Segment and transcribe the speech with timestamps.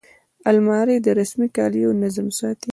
[0.49, 2.69] الماري د رسمي کالیو نظم ساتي